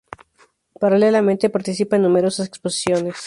Paralelamente 0.79 1.51
participa 1.51 1.95
en 1.95 2.01
numerosas 2.01 2.47
exposiciones. 2.47 3.17